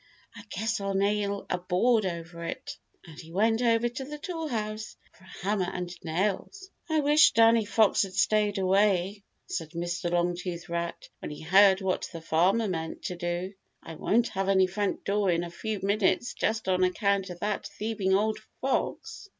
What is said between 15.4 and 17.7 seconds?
a few minutes just on account of that